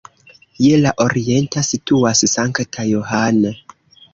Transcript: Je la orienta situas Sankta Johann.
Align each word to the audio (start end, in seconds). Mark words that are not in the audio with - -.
Je 0.67 0.79
la 0.85 0.93
orienta 1.03 1.63
situas 1.67 2.25
Sankta 2.33 2.87
Johann. 2.93 3.43